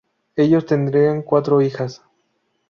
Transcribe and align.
Ellos 0.35 0.65
tendrían 0.65 1.21
cuatro 1.21 1.61
hijos. 1.61 2.01